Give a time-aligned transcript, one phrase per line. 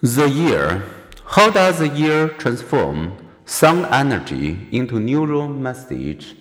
[0.00, 0.84] The ear.
[1.24, 6.36] How does the ear transform sound energy into neural message?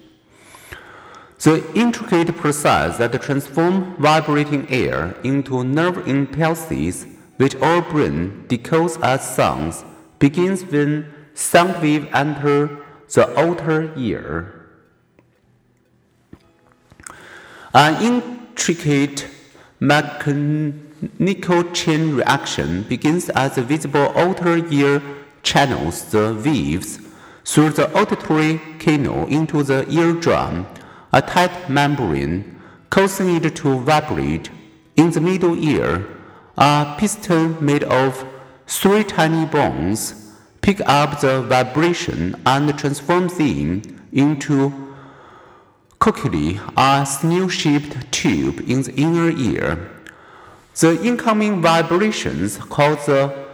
[1.39, 7.07] The intricate process that transforms vibrating air into nerve impulses,
[7.37, 9.83] which our brain decodes as sounds,
[10.19, 14.69] begins when sound waves enter the outer ear.
[17.73, 19.27] An intricate
[19.79, 25.01] mechanical chain reaction begins as the visible outer ear
[25.43, 26.99] channels the waves
[27.45, 30.65] through the auditory canal into the eardrum,
[31.13, 34.49] a tight membrane, causing it to vibrate.
[34.97, 36.05] In the middle ear,
[36.57, 38.25] a piston made of
[38.65, 43.81] three tiny bones pick up the vibration and transform them
[44.11, 44.86] into
[46.07, 49.91] Cochlea, a snail-shaped tube in the inner ear.
[50.79, 53.47] The incoming vibrations cause the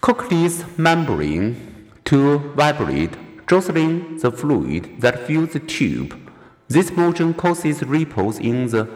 [0.00, 3.16] cochlea's membrane to vibrate,
[3.48, 6.16] jostling the fluid that fills the tube.
[6.68, 8.88] This motion causes ripples in the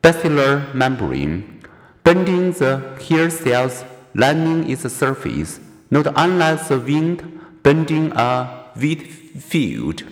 [0.00, 1.60] basilar membrane,
[2.04, 3.82] bending the hair cells
[4.14, 5.58] lining its surface,
[5.90, 10.04] not unlike the wind bending a wheat field.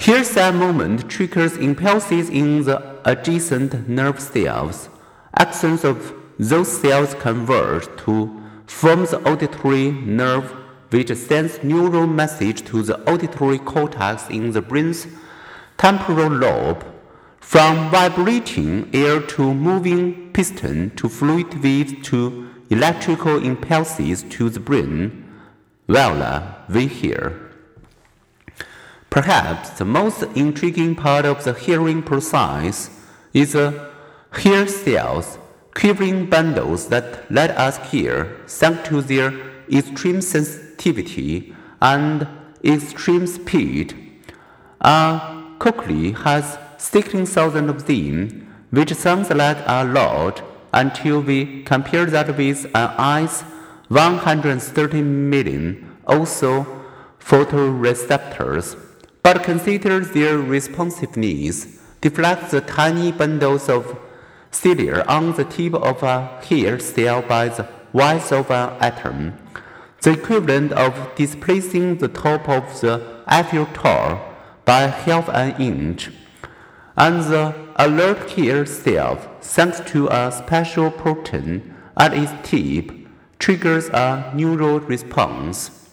[0.00, 4.88] Here, that moment triggers impulses in the adjacent nerve cells.
[5.36, 10.54] Axons of those cells converge to form the auditory nerve,
[10.90, 15.08] which sends neural message to the auditory cortex in the brain's
[15.78, 16.86] temporal lobe.
[17.40, 25.24] From vibrating air to moving piston to fluid waves to electrical impulses to the brain,
[25.88, 27.47] voila, we hear.
[29.10, 32.90] Perhaps the most intriguing part of the hearing process
[33.32, 33.90] is the
[34.32, 35.38] hair cells,
[35.74, 39.32] quivering bundles that let us hear thanks to their
[39.72, 42.28] extreme sensitivity and
[42.62, 43.94] extreme speed.
[44.82, 50.42] A cochlea has 16,000 of them, which sounds like a lot
[50.74, 53.40] until we compare that with an eye's
[53.88, 56.66] 130 million also
[57.18, 58.76] photoreceptors
[59.28, 61.78] but consider their responsiveness.
[62.00, 63.98] Deflect the tiny bundles of
[64.50, 69.34] cilia on the tip of a hair cell by the width of an atom,
[70.00, 74.18] the equivalent of displacing the top of the Eiffel Tower
[74.64, 76.10] by half an inch.
[76.96, 82.92] And the alert hair cell, thanks to a special protein at its tip,
[83.38, 85.87] triggers a neural response.